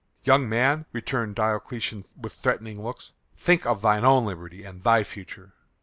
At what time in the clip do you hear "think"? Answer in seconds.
3.37-3.67